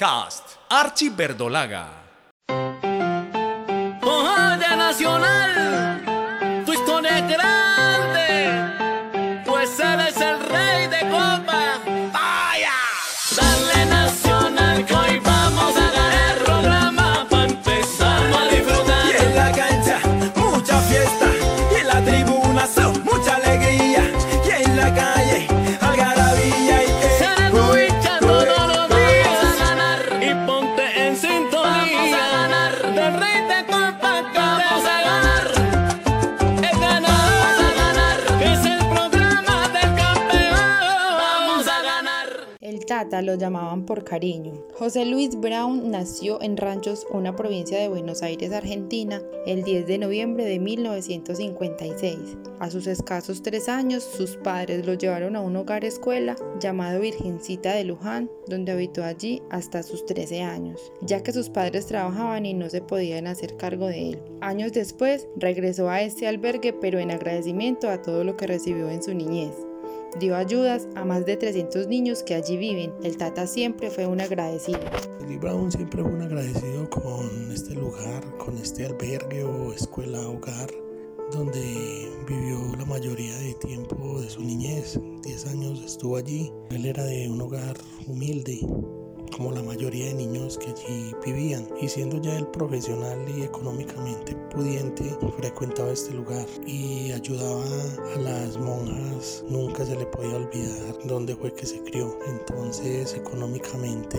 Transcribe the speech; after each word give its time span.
Podcast 0.00 0.56
Archie 0.68 1.10
Verdolaga. 1.10 1.86
Nacional, 4.78 5.69
Tata 43.00 43.22
lo 43.22 43.34
llamaban 43.34 43.86
por 43.86 44.04
cariño. 44.04 44.52
José 44.74 45.06
Luis 45.06 45.34
Brown 45.40 45.90
nació 45.90 46.38
en 46.42 46.58
Ranchos, 46.58 47.06
una 47.10 47.34
provincia 47.34 47.78
de 47.78 47.88
Buenos 47.88 48.22
Aires, 48.22 48.52
Argentina, 48.52 49.22
el 49.46 49.64
10 49.64 49.86
de 49.86 49.96
noviembre 49.96 50.44
de 50.44 50.58
1956. 50.58 52.18
A 52.58 52.70
sus 52.70 52.86
escasos 52.86 53.40
tres 53.40 53.70
años, 53.70 54.04
sus 54.04 54.36
padres 54.36 54.84
lo 54.84 54.92
llevaron 54.92 55.34
a 55.34 55.40
un 55.40 55.56
hogar 55.56 55.82
escuela 55.86 56.36
llamado 56.60 57.00
Virgencita 57.00 57.72
de 57.72 57.84
Luján, 57.84 58.30
donde 58.48 58.72
habitó 58.72 59.02
allí 59.02 59.40
hasta 59.48 59.82
sus 59.82 60.04
13 60.04 60.42
años, 60.42 60.92
ya 61.00 61.22
que 61.22 61.32
sus 61.32 61.48
padres 61.48 61.86
trabajaban 61.86 62.44
y 62.44 62.52
no 62.52 62.68
se 62.68 62.82
podían 62.82 63.28
hacer 63.28 63.56
cargo 63.56 63.86
de 63.86 64.10
él. 64.10 64.22
Años 64.42 64.74
después, 64.74 65.26
regresó 65.36 65.88
a 65.88 66.02
este 66.02 66.28
albergue, 66.28 66.74
pero 66.74 66.98
en 66.98 67.12
agradecimiento 67.12 67.88
a 67.88 68.02
todo 68.02 68.24
lo 68.24 68.36
que 68.36 68.46
recibió 68.46 68.90
en 68.90 69.02
su 69.02 69.14
niñez. 69.14 69.54
Dio 70.18 70.34
ayudas 70.34 70.88
a 70.96 71.04
más 71.04 71.24
de 71.24 71.36
300 71.36 71.86
niños 71.86 72.22
que 72.22 72.34
allí 72.34 72.56
viven. 72.56 72.92
El 73.02 73.16
Tata 73.16 73.46
siempre 73.46 73.90
fue 73.90 74.06
un 74.06 74.20
agradecido. 74.20 74.80
Lee 75.28 75.36
Brown 75.36 75.70
siempre 75.70 76.02
fue 76.02 76.12
un 76.12 76.22
agradecido 76.22 76.90
con 76.90 77.52
este 77.52 77.74
lugar, 77.74 78.24
con 78.38 78.58
este 78.58 78.86
albergue 78.86 79.44
o 79.44 79.72
escuela 79.72 80.20
hogar, 80.28 80.68
donde 81.32 81.60
vivió 82.28 82.76
la 82.76 82.84
mayoría 82.84 83.36
de 83.38 83.54
tiempo 83.54 84.20
de 84.20 84.28
su 84.28 84.42
niñez. 84.42 84.98
10 85.22 85.46
años 85.46 85.80
estuvo 85.84 86.16
allí. 86.16 86.52
Él 86.70 86.86
era 86.86 87.04
de 87.04 87.28
un 87.28 87.40
hogar 87.40 87.76
humilde, 88.08 88.58
como 89.40 89.52
la 89.52 89.62
mayoría 89.62 90.08
de 90.08 90.14
niños 90.14 90.58
que 90.58 90.68
allí 90.68 91.14
vivían. 91.24 91.66
Y 91.80 91.88
siendo 91.88 92.18
ya 92.18 92.36
él 92.36 92.46
profesional 92.48 93.18
y 93.26 93.42
económicamente 93.42 94.36
pudiente, 94.54 95.16
frecuentaba 95.38 95.90
este 95.92 96.12
lugar 96.12 96.46
y 96.66 97.10
ayudaba 97.12 97.64
a 98.16 98.20
las 98.20 98.58
monjas. 98.58 99.42
Nunca 99.48 99.86
se 99.86 99.96
le 99.96 100.04
podía 100.04 100.36
olvidar 100.36 100.94
dónde 101.04 101.34
fue 101.34 101.54
que 101.54 101.64
se 101.64 101.82
crió. 101.84 102.18
Entonces, 102.28 103.14
económicamente 103.14 104.18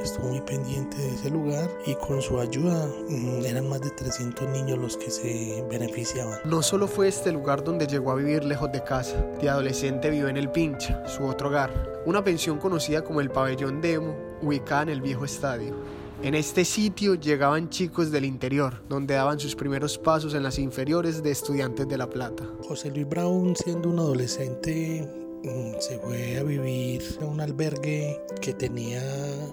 estuvo 0.00 0.28
muy 0.28 0.40
pendiente 0.42 0.96
de 0.96 1.08
ese 1.08 1.30
lugar 1.30 1.68
y 1.84 1.96
con 1.96 2.22
su 2.22 2.38
ayuda 2.38 2.86
mm, 3.08 3.44
eran 3.44 3.68
más 3.68 3.80
de 3.80 3.90
300 3.90 4.48
niños 4.50 4.78
los 4.78 4.96
que 4.96 5.10
se 5.10 5.64
beneficiaban. 5.68 6.38
No 6.44 6.62
solo 6.62 6.86
fue 6.86 7.08
este 7.08 7.32
lugar 7.32 7.64
donde 7.64 7.88
llegó 7.88 8.12
a 8.12 8.14
vivir 8.14 8.44
lejos 8.44 8.70
de 8.70 8.84
casa, 8.84 9.26
de 9.40 9.48
adolescente 9.48 10.08
vivió 10.08 10.28
en 10.28 10.36
el 10.36 10.52
Pincha, 10.52 11.04
su 11.08 11.24
otro 11.24 11.48
hogar, 11.48 12.02
una 12.06 12.22
pensión 12.22 12.58
conocida 12.58 13.02
como 13.02 13.20
el 13.20 13.28
Pabellón 13.28 13.80
Demo, 13.80 14.31
ubicada 14.42 14.82
en 14.82 14.88
el 14.90 15.00
viejo 15.00 15.24
estadio. 15.24 15.74
En 16.22 16.36
este 16.36 16.64
sitio 16.64 17.16
llegaban 17.16 17.68
chicos 17.68 18.12
del 18.12 18.24
interior, 18.24 18.82
donde 18.88 19.14
daban 19.14 19.40
sus 19.40 19.56
primeros 19.56 19.98
pasos 19.98 20.34
en 20.34 20.44
las 20.44 20.58
inferiores 20.58 21.20
de 21.20 21.32
Estudiantes 21.32 21.88
de 21.88 21.98
La 21.98 22.08
Plata. 22.08 22.44
José 22.62 22.90
Luis 22.90 23.08
Brown, 23.08 23.56
siendo 23.56 23.88
un 23.88 23.98
adolescente, 23.98 25.04
mm, 25.42 25.80
se 25.80 25.98
fue 25.98 26.38
a 26.38 26.44
vivir 26.44 27.02
a 27.20 27.24
un 27.24 27.40
albergue 27.40 28.20
que 28.40 28.52
tenía 28.52 29.02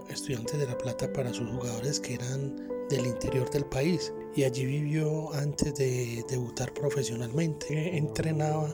estudiantes 0.10 0.60
de 0.60 0.68
La 0.68 0.78
Plata 0.78 1.12
para 1.12 1.34
sus 1.34 1.50
jugadores 1.50 2.00
que 2.00 2.14
eran 2.14 2.56
del 2.90 3.08
interior 3.08 3.50
del 3.50 3.66
país. 3.66 4.14
Y 4.36 4.44
allí 4.44 4.66
vivió 4.66 5.34
antes 5.34 5.74
de 5.74 6.24
debutar 6.30 6.72
profesionalmente. 6.74 7.98
Entrenaba 7.98 8.70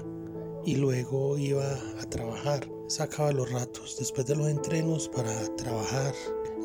y 0.66 0.76
luego 0.76 1.38
iba 1.38 1.78
a 2.02 2.10
trabajar. 2.10 2.68
Sacaba 2.88 3.32
los 3.32 3.52
ratos 3.52 3.96
después 4.00 4.26
de 4.28 4.36
los 4.36 4.48
entrenos 4.48 5.10
para 5.10 5.34
trabajar, 5.56 6.14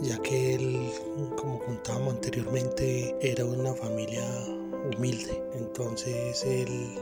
ya 0.03 0.19
que 0.23 0.55
él, 0.55 0.91
como 1.37 1.59
contábamos 1.61 2.15
anteriormente, 2.15 3.15
era 3.21 3.45
una 3.45 3.75
familia 3.75 4.25
humilde. 4.97 5.43
Entonces 5.55 6.45
él 6.45 6.99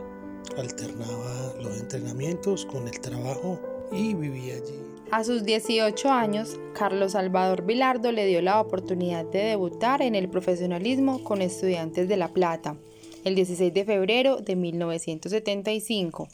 alternaba 0.57 1.55
los 1.63 1.79
entrenamientos 1.79 2.67
con 2.67 2.89
el 2.89 3.01
trabajo 3.01 3.61
y 3.93 4.15
vivía 4.15 4.55
allí. 4.55 4.79
A 5.11 5.25
sus 5.25 5.45
18 5.45 6.11
años, 6.11 6.61
Carlos 6.75 7.13
Salvador 7.13 7.65
Vilardo 7.65 8.13
le 8.13 8.27
dio 8.27 8.43
la 8.43 8.61
oportunidad 8.61 9.25
de 9.25 9.39
debutar 9.39 10.03
en 10.03 10.15
el 10.15 10.29
profesionalismo 10.29 11.25
con 11.25 11.41
Estudiantes 11.41 12.09
de 12.09 12.19
La 12.19 12.29
Plata, 12.29 12.77
el 13.25 13.35
16 13.35 13.73
de 13.73 13.85
febrero 13.85 14.37
de 14.37 14.55
1975, 14.55 16.29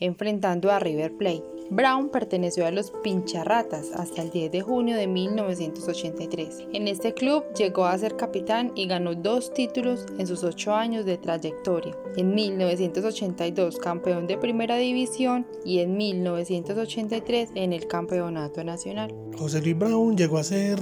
enfrentando 0.00 0.70
a 0.70 0.78
River 0.78 1.16
Plate. 1.16 1.44
Brown 1.70 2.08
perteneció 2.08 2.66
a 2.66 2.70
los 2.70 2.90
Pincharratas 3.02 3.92
hasta 3.92 4.22
el 4.22 4.30
10 4.30 4.52
de 4.52 4.60
junio 4.62 4.96
de 4.96 5.06
1983. 5.06 6.68
En 6.72 6.88
este 6.88 7.12
club 7.12 7.44
llegó 7.54 7.84
a 7.84 7.98
ser 7.98 8.16
capitán 8.16 8.72
y 8.74 8.86
ganó 8.86 9.14
dos 9.14 9.52
títulos 9.52 10.06
en 10.18 10.26
sus 10.26 10.44
ocho 10.44 10.74
años 10.74 11.04
de 11.04 11.18
trayectoria. 11.18 11.94
En 12.16 12.34
1982 12.34 13.78
campeón 13.78 14.26
de 14.26 14.38
primera 14.38 14.76
división 14.76 15.46
y 15.62 15.80
en 15.80 15.96
1983 15.98 17.50
en 17.54 17.74
el 17.74 17.86
campeonato 17.86 18.64
nacional. 18.64 19.14
José 19.36 19.60
Luis 19.60 19.76
Brown 19.76 20.16
llegó 20.16 20.38
a 20.38 20.44
ser 20.44 20.78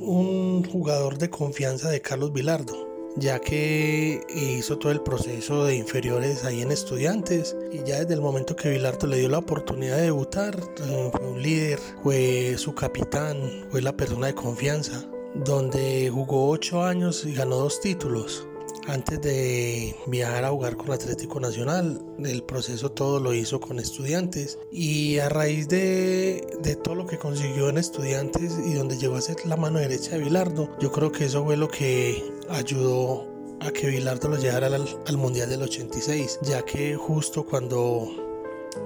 un 0.00 0.64
jugador 0.64 1.18
de 1.18 1.28
confianza 1.28 1.90
de 1.90 2.00
Carlos 2.00 2.32
Vilardo, 2.32 2.89
ya 3.16 3.38
que 3.38 4.20
hizo 4.34 4.78
todo 4.78 4.92
el 4.92 5.00
proceso 5.00 5.64
de 5.64 5.76
inferiores 5.76 6.44
ahí 6.44 6.62
en 6.62 6.70
estudiantes 6.70 7.56
y 7.72 7.78
ya 7.78 8.00
desde 8.00 8.14
el 8.14 8.20
momento 8.20 8.56
que 8.56 8.70
Vilardo 8.70 9.06
le 9.06 9.18
dio 9.18 9.28
la 9.28 9.38
oportunidad 9.38 9.96
de 9.96 10.04
debutar, 10.04 10.56
eh, 10.56 11.10
fue 11.12 11.26
un 11.26 11.42
líder, 11.42 11.78
fue 12.02 12.54
su 12.56 12.74
capitán, 12.74 13.66
fue 13.70 13.82
la 13.82 13.96
persona 13.96 14.28
de 14.28 14.34
confianza, 14.34 15.04
donde 15.34 16.10
jugó 16.12 16.50
ocho 16.50 16.82
años 16.82 17.24
y 17.24 17.34
ganó 17.34 17.56
dos 17.56 17.80
títulos. 17.80 18.46
Antes 18.86 19.20
de 19.20 19.94
viajar 20.06 20.44
a 20.44 20.50
jugar 20.50 20.76
con 20.76 20.90
Atlético 20.90 21.38
Nacional, 21.38 22.00
el 22.24 22.42
proceso 22.42 22.90
todo 22.90 23.20
lo 23.20 23.34
hizo 23.34 23.60
con 23.60 23.78
estudiantes 23.78 24.58
y 24.72 25.18
a 25.18 25.28
raíz 25.28 25.68
de, 25.68 26.56
de, 26.62 26.76
todo 26.76 26.94
lo 26.94 27.06
que 27.06 27.18
consiguió 27.18 27.68
en 27.68 27.78
estudiantes 27.78 28.58
y 28.64 28.72
donde 28.72 28.96
llegó 28.96 29.16
a 29.16 29.20
ser 29.20 29.36
la 29.46 29.56
mano 29.56 29.78
derecha 29.78 30.12
de 30.12 30.24
Bilardo, 30.24 30.70
yo 30.80 30.90
creo 30.90 31.12
que 31.12 31.26
eso 31.26 31.44
fue 31.44 31.56
lo 31.56 31.68
que 31.68 32.39
ayudó 32.50 33.26
a 33.60 33.70
que 33.70 33.88
Bilardo 33.88 34.28
lo 34.28 34.36
llevara 34.36 34.66
al, 34.66 34.86
al 35.06 35.16
Mundial 35.16 35.48
del 35.48 35.62
86, 35.62 36.40
ya 36.42 36.62
que 36.62 36.96
justo 36.96 37.44
cuando 37.44 38.08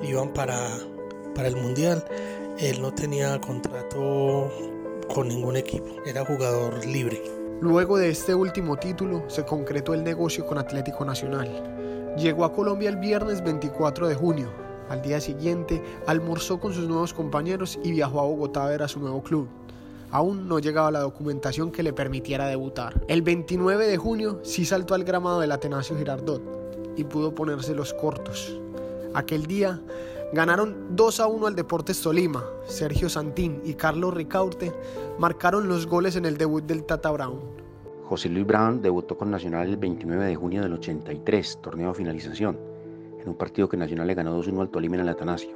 iban 0.03 0.33
para, 0.33 0.79
para 1.35 1.49
el 1.49 1.57
Mundial, 1.57 2.05
él 2.59 2.81
no 2.81 2.93
tenía 2.93 3.41
contrato 3.41 4.51
con 5.13 5.29
ningún 5.29 5.57
equipo, 5.57 5.87
era 6.07 6.25
jugador 6.25 6.85
libre. 6.87 7.23
Luego 7.61 7.97
de 7.97 8.11
este 8.11 8.35
último 8.35 8.77
título, 8.77 9.25
se 9.29 9.45
concretó 9.45 9.95
el 9.95 10.05
negocio 10.05 10.45
con 10.45 10.59
Atlético 10.59 11.05
Nacional. 11.05 12.15
Llegó 12.17 12.45
a 12.45 12.53
Colombia 12.53 12.91
el 12.91 12.97
viernes 12.97 13.43
24 13.43 14.09
de 14.09 14.15
junio. 14.15 14.53
Al 14.89 15.01
día 15.01 15.21
siguiente, 15.21 15.83
almorzó 16.07 16.61
con 16.61 16.75
sus 16.75 16.87
nuevos 16.87 17.15
compañeros 17.15 17.79
y 17.83 17.93
viajó 17.93 18.21
a 18.21 18.25
Bogotá 18.25 18.67
a 18.67 18.69
ver 18.69 18.83
a 18.83 18.89
su 18.89 19.01
nuevo 19.01 19.23
club. 19.23 19.49
Aún 20.15 20.47
no 20.47 20.61
llegaba 20.61 20.93
la 20.93 21.01
documentación 21.01 21.73
que 21.73 21.83
le 21.83 21.93
permitiera 21.93 22.47
debutar. 22.47 23.05
El 23.09 23.23
29 23.23 23.89
de 23.89 23.97
junio 23.97 24.39
sí 24.45 24.65
saltó 24.65 24.95
al 24.95 25.03
gramado 25.03 25.41
del 25.41 25.51
Atenasio 25.51 25.97
Girardot 25.97 26.41
y 26.97 27.03
pudo 27.03 27.35
ponerse 27.35 27.75
los 27.75 27.93
cortos. 27.95 28.57
Aquel 29.13 29.47
día 29.47 29.83
ganaron 30.33 30.95
2 30.95 31.19
a 31.19 31.27
1 31.27 31.49
al 31.49 31.57
Deportes 31.57 32.01
Tolima. 32.01 32.45
Sergio 32.65 33.09
Santín 33.09 33.61
y 33.65 33.75
Carlos 33.75 34.15
Ricaurte 34.15 34.73
marcaron 35.19 35.67
los 35.67 35.85
goles 35.89 36.15
en 36.15 36.27
el 36.27 36.39
debut 36.39 36.63
del 36.65 36.85
Tata 36.85 37.11
Brown. 37.11 37.41
José 38.05 38.29
Luis 38.29 38.47
Brown 38.47 38.81
debutó 38.81 39.19
con 39.19 39.33
Nacional 39.33 39.69
el 39.69 39.77
29 39.77 40.27
de 40.27 40.37
junio 40.37 40.63
del 40.63 40.75
83, 40.75 41.59
torneo 41.61 41.89
de 41.89 41.95
finalización, 41.95 42.57
en 43.21 43.29
un 43.29 43.35
partido 43.35 43.69
que 43.69 43.77
Nacional 43.77 44.07
le 44.07 44.15
ganó 44.15 44.41
2-1 44.41 44.61
al 44.61 44.69
Tolima 44.69 44.95
en 44.95 45.01
el 45.01 45.09
Atanasio. 45.09 45.51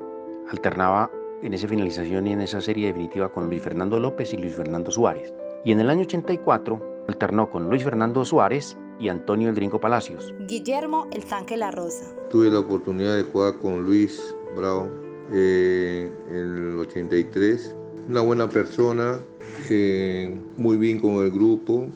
Alternaba 0.50 1.12
en 1.42 1.54
esa 1.54 1.68
finalización 1.68 2.26
y 2.26 2.32
en 2.32 2.40
esa 2.40 2.60
serie 2.60 2.88
definitiva 2.88 3.30
con 3.30 3.48
Luis 3.48 3.62
Fernando 3.62 3.98
López 3.98 4.32
y 4.32 4.36
Luis 4.36 4.54
Fernando 4.54 4.90
Suárez. 4.90 5.32
Y 5.64 5.72
en 5.72 5.80
el 5.80 5.90
año 5.90 6.02
84 6.02 7.04
alternó 7.08 7.50
con 7.50 7.68
Luis 7.68 7.84
Fernando 7.84 8.24
Suárez 8.24 8.76
y 9.00 9.08
Antonio 9.08 9.48
El 9.48 9.54
Gringo 9.54 9.80
Palacios. 9.80 10.34
Guillermo 10.48 11.06
El 11.12 11.24
Tanque 11.24 11.56
La 11.56 11.70
Rosa. 11.70 12.06
Tuve 12.30 12.50
la 12.50 12.60
oportunidad 12.60 13.16
de 13.16 13.22
jugar 13.22 13.58
con 13.58 13.82
Luis 13.84 14.34
Brown 14.56 14.90
eh, 15.32 16.10
en 16.30 16.36
el 16.36 16.78
83 16.78 17.74
una 18.08 18.22
buena 18.22 18.48
persona, 18.48 19.20
muy 20.56 20.76
bien 20.78 20.98
con 20.98 21.22
el 21.22 21.30
grupo, 21.30 21.88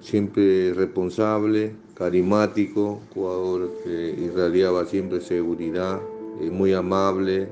siempre 0.00 0.74
responsable, 0.74 1.72
carismático, 1.94 3.00
jugador 3.14 3.70
que 3.84 4.16
irradiaba 4.18 4.84
siempre 4.86 5.20
seguridad, 5.20 6.00
eh, 6.40 6.50
muy 6.50 6.72
amable, 6.72 7.48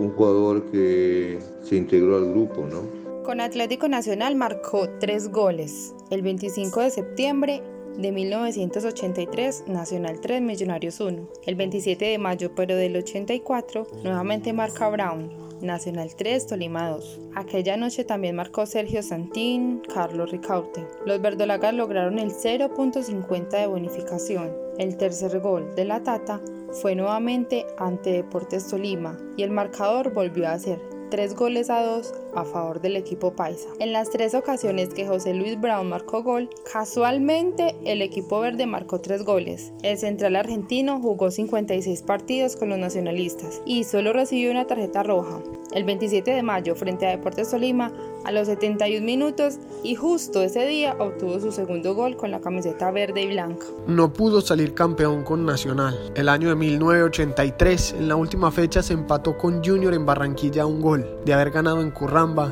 un 0.00 0.10
jugador 0.12 0.70
que 0.70 1.38
se 1.62 1.76
integró 1.76 2.16
al 2.16 2.30
grupo, 2.30 2.66
¿no? 2.66 3.22
Con 3.22 3.40
Atlético 3.40 3.86
Nacional 3.86 4.34
marcó 4.34 4.88
tres 4.98 5.30
goles. 5.30 5.94
El 6.10 6.22
25 6.22 6.80
de 6.80 6.90
septiembre 6.90 7.62
de 7.98 8.10
1983, 8.10 9.64
Nacional 9.68 10.20
3, 10.20 10.40
Millonarios 10.40 11.00
1. 11.00 11.28
El 11.44 11.54
27 11.54 12.04
de 12.04 12.18
mayo, 12.18 12.54
pero 12.54 12.76
del 12.76 12.96
84, 12.96 13.86
nuevamente 14.02 14.54
marca 14.54 14.88
Brown, 14.88 15.30
Nacional 15.60 16.14
3, 16.16 16.46
Tolima 16.46 16.88
2. 16.88 17.20
Aquella 17.34 17.76
noche 17.76 18.04
también 18.04 18.36
marcó 18.36 18.64
Sergio 18.64 19.02
Santín, 19.02 19.82
Carlos 19.92 20.30
Ricaute. 20.30 20.86
Los 21.04 21.20
verdolagas 21.20 21.74
lograron 21.74 22.18
el 22.18 22.30
0.50 22.30 23.50
de 23.50 23.66
bonificación. 23.66 24.69
El 24.80 24.96
tercer 24.96 25.40
gol 25.40 25.74
de 25.74 25.84
la 25.84 26.02
Tata 26.02 26.40
fue 26.80 26.94
nuevamente 26.94 27.66
ante 27.76 28.12
Deportes 28.12 28.66
Tolima 28.66 29.18
y 29.36 29.42
el 29.42 29.50
marcador 29.50 30.14
volvió 30.14 30.48
a 30.48 30.58
ser 30.58 30.80
tres 31.10 31.34
goles 31.34 31.68
a 31.68 31.82
dos 31.82 32.14
a 32.34 32.44
favor 32.44 32.80
del 32.80 32.96
equipo 32.96 33.32
paisa. 33.34 33.68
En 33.78 33.92
las 33.92 34.10
tres 34.10 34.34
ocasiones 34.34 34.90
que 34.90 35.06
José 35.06 35.34
Luis 35.34 35.60
Brown 35.60 35.88
marcó 35.88 36.22
gol, 36.22 36.50
casualmente 36.72 37.76
el 37.84 38.02
equipo 38.02 38.40
verde 38.40 38.66
marcó 38.66 39.00
tres 39.00 39.24
goles. 39.24 39.72
El 39.82 39.98
central 39.98 40.36
argentino 40.36 41.00
jugó 41.00 41.30
56 41.30 42.02
partidos 42.02 42.56
con 42.56 42.68
los 42.68 42.78
nacionalistas 42.78 43.62
y 43.64 43.84
solo 43.84 44.12
recibió 44.12 44.50
una 44.50 44.66
tarjeta 44.66 45.02
roja. 45.02 45.40
El 45.72 45.84
27 45.84 46.32
de 46.32 46.42
mayo 46.42 46.74
frente 46.74 47.06
a 47.06 47.10
Deportes 47.10 47.50
Tolima 47.50 47.92
a 48.24 48.32
los 48.32 48.48
71 48.48 49.04
minutos 49.04 49.58
y 49.82 49.94
justo 49.94 50.42
ese 50.42 50.66
día 50.66 50.96
obtuvo 50.98 51.38
su 51.40 51.52
segundo 51.52 51.94
gol 51.94 52.16
con 52.16 52.30
la 52.30 52.40
camiseta 52.40 52.90
verde 52.90 53.22
y 53.22 53.28
blanca. 53.28 53.66
No 53.86 54.12
pudo 54.12 54.40
salir 54.40 54.74
campeón 54.74 55.22
con 55.22 55.46
Nacional. 55.46 55.96
El 56.14 56.28
año 56.28 56.48
de 56.48 56.54
1983, 56.54 57.94
en 57.98 58.08
la 58.08 58.16
última 58.16 58.50
fecha, 58.50 58.82
se 58.82 58.92
empató 58.92 59.38
con 59.38 59.64
Junior 59.64 59.94
en 59.94 60.06
Barranquilla 60.06 60.66
un 60.66 60.80
gol. 60.80 61.06
De 61.24 61.32
haber 61.32 61.50
ganado 61.50 61.80
en 61.80 61.90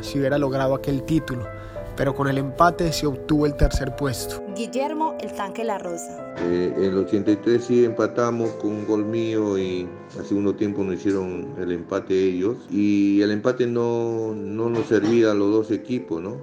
Si 0.01 0.19
hubiera 0.19 0.39
logrado 0.39 0.75
aquel 0.75 1.03
título. 1.03 1.47
Pero 1.95 2.15
con 2.15 2.27
el 2.27 2.39
empate 2.39 2.91
se 2.91 3.07
obtuvo 3.07 3.45
el 3.45 3.55
tercer 3.55 3.95
puesto. 3.97 4.43
Guillermo 4.57 5.19
El 5.21 5.31
Tanque 5.33 5.63
La 5.63 5.77
Rosa. 5.77 6.35
Eh, 6.39 6.73
en 6.75 6.85
el 6.85 6.97
83 6.97 7.63
sí 7.63 7.85
empatamos 7.85 8.49
con 8.53 8.71
un 8.71 8.87
gol 8.87 9.05
mío 9.05 9.59
y 9.59 9.87
al 10.19 10.25
segundo 10.25 10.55
tiempo 10.55 10.83
nos 10.83 10.95
hicieron 10.95 11.55
el 11.59 11.71
empate 11.73 12.15
ellos. 12.15 12.57
Y 12.71 13.21
el 13.21 13.31
empate 13.31 13.67
no, 13.67 14.33
no 14.35 14.71
nos 14.71 14.87
servía 14.87 15.33
a 15.33 15.35
los 15.35 15.53
dos 15.53 15.71
equipos, 15.71 16.23
¿no? 16.23 16.39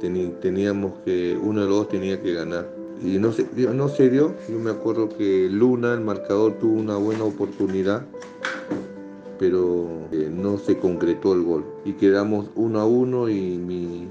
Teníamos 0.00 0.92
que, 1.04 1.36
uno 1.42 1.62
de 1.62 1.66
los 1.66 1.76
dos 1.76 1.88
tenía 1.88 2.22
que 2.22 2.34
ganar 2.34 2.68
y 3.02 3.18
no 3.18 3.32
se, 3.32 3.48
no 3.74 3.88
se 3.88 4.10
dio. 4.10 4.36
Yo 4.48 4.60
me 4.60 4.70
acuerdo 4.70 5.08
que 5.08 5.48
Luna, 5.50 5.94
el 5.94 6.02
marcador, 6.02 6.52
tuvo 6.60 6.78
una 6.78 6.96
buena 6.96 7.24
oportunidad 7.24 8.06
pero 9.40 9.88
eh, 10.12 10.28
no 10.30 10.58
se 10.58 10.78
concretó 10.78 11.32
el 11.32 11.42
gol. 11.42 11.64
Y 11.86 11.94
quedamos 11.94 12.50
uno 12.54 12.78
a 12.78 12.84
uno 12.84 13.28
y 13.30 13.56
mi... 13.56 14.06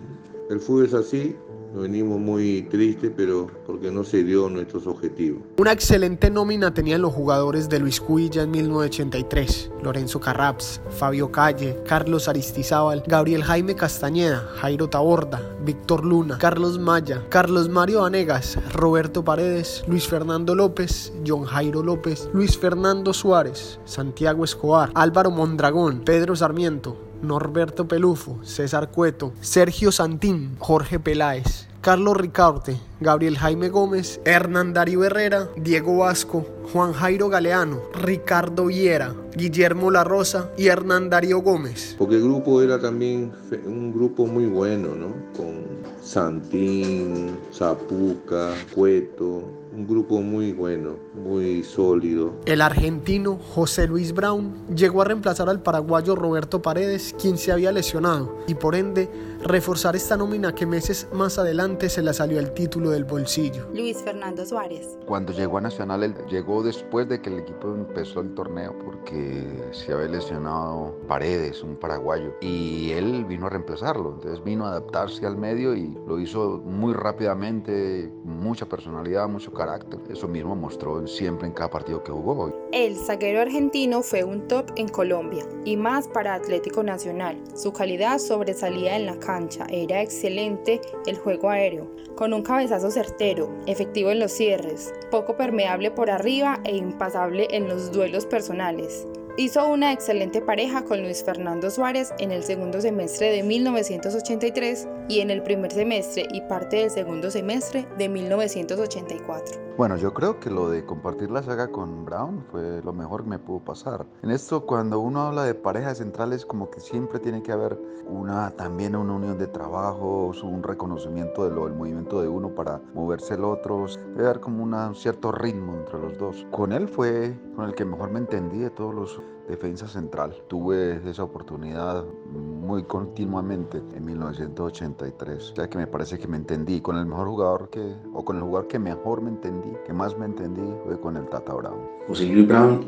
el 0.49 0.59
fútbol 0.59 0.87
es 0.87 0.93
así, 0.95 1.35
nos 1.74 1.83
venimos 1.83 2.19
muy 2.19 2.63
tristes, 2.63 3.12
pero 3.16 3.48
porque 3.66 3.92
no 3.92 4.04
se 4.04 4.24
dio 4.24 4.50
nuestros 4.50 4.88
objetivos. 4.88 5.44
Una 5.57 5.71
excelente 5.71 6.30
nómina 6.30 6.74
tenían 6.74 7.01
los 7.01 7.13
jugadores 7.13 7.69
de 7.69 7.80
Luis 7.80 8.01
Cuilla 8.01 8.44
en 8.44 8.51
1983. 8.51 9.71
Lorenzo 9.83 10.19
Carraps, 10.19 10.81
Fabio 10.89 11.31
Calle, 11.31 11.77
Carlos 11.86 12.27
Aristizábal, 12.27 13.04
Gabriel 13.06 13.44
Jaime 13.44 13.75
Castañeda, 13.75 14.48
Jairo 14.57 14.89
Taborda, 14.89 15.42
Víctor 15.63 16.06
Luna, 16.06 16.38
Carlos 16.38 16.80
Maya, 16.80 17.24
Carlos 17.30 17.69
Mario 17.69 18.01
Vanegas, 18.01 18.57
Roberto 18.74 19.24
Paredes, 19.24 19.83
Luis 19.88 20.07
Fernando 20.07 20.56
López, 20.56 21.13
John 21.25 21.45
Jairo 21.45 21.83
López, 21.83 22.30
Luis 22.33 22.57
Fernando 22.57 23.13
Suárez, 23.13 23.80
Santiago 23.86 24.44
Escobar, 24.44 24.92
Álvaro 24.95 25.31
Mondragón, 25.31 26.01
Pedro 26.04 26.36
Sarmiento, 26.36 27.08
Norberto 27.21 27.88
Pelufo, 27.88 28.39
César 28.44 28.89
Cueto, 28.89 29.33
Sergio 29.42 29.92
Santín, 29.92 30.56
Jorge 30.60 31.00
Peláez, 31.00 31.68
Carlos 31.81 32.18
Ricaurte, 32.18 32.77
Gabriel 33.00 33.38
Jaime 33.38 33.69
Gómez, 33.69 34.19
Hernán 34.25 34.74
Darío 34.74 35.06
Herrera, 35.06 35.50
Diego 35.56 35.98
Vasco, 35.98 36.45
Juan 36.74 36.92
Jairo 36.92 37.30
Galeano, 37.30 37.81
Ricardo 37.94 38.66
Viera, 38.66 39.16
Guillermo 39.36 39.89
La 39.89 40.04
Rosa 40.04 40.51
y 40.57 40.68
Hernán 40.68 41.10
Darío 41.10 41.39
Gómez. 41.39 41.95
Porque 41.98 42.16
el 42.16 42.24
grupo 42.24 42.62
era 42.62 42.80
también 42.80 43.31
un 43.66 43.94
grupo 43.94 44.25
muy 44.25 44.45
bueno, 44.45 44.89
¿no? 44.94 45.07
Con 45.36 45.80
Santín, 46.04 47.38
Zapuca, 47.54 48.54
Cueto, 48.75 49.44
un 49.79 49.87
grupo 49.87 50.21
muy 50.21 50.51
bueno, 50.51 50.97
muy 51.15 51.63
sólido. 51.63 52.33
El 52.45 52.59
argentino 52.61 53.37
José 53.37 53.87
Luis 53.87 54.13
Brown 54.13 54.53
llegó 54.75 55.01
a 55.01 55.05
reemplazar 55.05 55.47
al 55.47 55.61
paraguayo 55.61 56.15
Roberto 56.15 56.61
Paredes, 56.61 57.15
quien 57.19 57.37
se 57.37 57.53
había 57.53 57.71
lesionado, 57.71 58.39
y 58.45 58.55
por 58.55 58.75
ende 58.75 59.09
reforzar 59.44 59.95
esta 59.95 60.18
nómina 60.18 60.53
que 60.53 60.65
meses 60.65 61.07
más 61.13 61.39
adelante 61.39 61.89
se 61.89 62.01
le 62.01 62.13
salió 62.13 62.39
el 62.39 62.51
título 62.53 62.89
del 62.89 63.06
bolsillo. 63.06 63.68
Luis 63.74 63.97
Fernando 63.97 64.45
Suárez. 64.45 64.97
Cuando 65.06 65.31
llegó 65.31 65.57
a 65.57 65.62
Nacional, 65.62 66.03
él 66.03 66.15
llegó 66.30 66.62
después 66.63 67.07
de 67.07 67.21
que 67.21 67.30
el 67.30 67.39
equipo 67.39 67.74
empezó 67.74 68.21
el 68.21 68.33
torneo, 68.33 68.75
porque 68.83 69.69
se 69.71 69.94
había 69.94 70.07
lesionado 70.07 70.97
Paredes, 71.07 71.63
un 71.63 71.75
paraguayo, 71.75 72.33
y 72.41 72.91
él 72.91 73.25
vino 73.25 73.47
a 73.47 73.50
reemplazarlo, 73.50 74.13
entonces 74.15 74.44
vino 74.44 74.65
a 74.65 74.69
adaptarse 74.69 75.25
al 75.25 75.38
medio 75.38 75.75
y 75.75 75.97
lo 76.07 76.19
hizo 76.19 76.62
muy 76.65 76.94
rápidamente, 76.94 78.12
mucha 78.24 78.65
personalidad, 78.65 79.27
mucho 79.27 79.53
carácter. 79.53 80.00
Eso 80.09 80.27
mismo 80.27 80.56
mostró 80.56 81.06
siempre 81.07 81.47
en 81.47 81.53
cada 81.53 81.69
partido 81.69 82.03
que 82.03 82.12
jugó. 82.12 82.58
El 82.71 82.98
zaguero 82.98 83.42
argentino 83.42 84.04
fue 84.04 84.24
un 84.24 84.48
top 84.48 84.74
en 84.75 84.89
Colombia 84.89 85.44
y 85.66 85.75
más 85.75 86.07
para 86.07 86.36
Atlético 86.36 86.83
Nacional. 86.83 87.36
Su 87.56 87.74
calidad 87.74 88.19
sobresalía 88.19 88.95
en 88.95 89.07
la 89.07 89.18
cancha, 89.18 89.66
era 89.71 90.04
excelente 90.04 90.80
el 91.07 91.18
juego 91.18 91.50
aéreo, 91.50 91.88
con 92.16 92.31
un 92.31 92.44
cabezazo 92.44 92.92
certero, 92.92 93.51
efectivo 93.66 94.12
en 94.12 94.19
los 94.19 94.33
cierres, 94.33 94.94
poco 95.10 95.36
permeable 95.36 95.89
por 95.89 96.12
arriba 96.12 96.60
e 96.63 96.77
impasable 96.77 97.48
en 97.50 97.68
los 97.68 97.92
duelos 97.92 98.27
personales. 98.27 99.07
Hizo 99.39 99.65
una 99.69 99.94
excelente 99.94 100.41
pareja 100.41 100.83
con 100.83 101.01
Luis 101.01 101.24
Fernando 101.24 101.71
Suárez 101.71 102.13
en 102.19 102.33
el 102.33 102.44
segundo 102.44 102.81
semestre 102.81 103.31
de 103.31 103.41
1983 103.41 104.86
y 105.07 105.21
en 105.21 105.30
el 105.30 105.41
primer 105.44 105.71
semestre 105.71 106.27
y 106.33 106.41
parte 106.41 106.75
del 106.75 106.91
segundo 106.91 107.31
semestre 107.31 107.88
de 107.97 108.09
1984. 108.09 109.69
Bueno, 109.78 109.95
yo 109.95 110.13
creo 110.13 110.42
que 110.42 110.49
lo 110.49 110.69
de 110.69 110.85
compartir 110.85 111.31
la 111.31 111.42
saga 111.42 111.71
con 111.71 112.04
Brown 112.04 112.44
fue 112.52 112.81
lo 112.83 112.92
mejor 112.92 113.23
que 113.23 113.30
me 113.30 113.40
pudo 113.40 113.59
pasar. 113.63 114.06
En 114.23 114.30
esto, 114.30 114.66
cuando 114.66 114.99
uno 114.99 115.21
habla 115.21 115.45
de 115.45 115.56
parejas 115.56 115.99
centrales, 115.99 116.45
como 116.45 116.69
que 116.69 116.81
siempre 116.81 117.18
tiene 117.19 117.42
que 117.42 117.54
haber 117.54 117.80
una 118.09 118.52
también 118.57 118.94
una 118.94 119.13
unión 119.13 119.37
de 119.37 119.47
trabajo, 119.47 120.33
un 120.44 120.63
reconocimiento 120.63 121.47
de 121.47 121.56
lo, 121.56 121.63
del 121.63 121.75
movimiento 121.75 122.21
de 122.21 122.28
uno 122.28 122.54
para 122.54 122.81
moverse 122.94 123.35
el 123.35 123.45
otro. 123.45 123.85
Debe 124.18 124.25
haber 124.25 124.42
como 124.42 124.63
un 124.66 124.95
cierto 124.95 125.31
ritmo 125.31 125.75
entre 125.75 125.97
los 125.97 126.18
dos. 126.18 126.45
Con 126.52 126.73
él 126.73 126.90
fue 126.90 127.40
con 127.56 127.63
el 127.63 127.73
que 127.73 127.85
mejor 127.85 128.11
me 128.11 128.19
entendí 128.19 128.59
de 128.59 128.71
todos 128.71 128.94
los 128.94 129.21
defensa 129.48 129.88
central. 129.88 130.36
Tuve 130.48 131.02
esa 131.09 131.24
oportunidad 131.24 132.06
muy 132.31 132.83
continuamente 132.83 133.81
en 133.95 134.06
1983. 134.06 135.52
O 135.52 135.56
sea 135.56 135.69
que 135.69 135.78
me 135.78 135.88
parece 135.88 136.19
que 136.19 136.28
me 136.28 136.38
entendí 136.38 136.81
con 136.81 136.98
el 136.98 137.06
mejor 137.06 137.28
jugador 137.28 137.69
que, 137.69 137.95
o 138.14 138.24
con 138.24 138.38
el 138.38 138.44
jugador 138.44 138.68
que 138.68 138.78
mejor 138.78 139.21
me 139.21 139.30
entendí, 139.30 139.69
que 139.86 139.94
más 139.94 140.18
me 140.18 140.26
entendí, 140.26 140.62
fue 140.86 141.00
con 141.00 141.18
el 141.18 141.28
Tata 141.30 141.54
Brown. 141.54 141.80
José 142.07 142.26
Luis 142.28 142.48
Brown, 142.48 142.86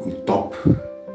un 0.00 0.24
top 0.24 0.54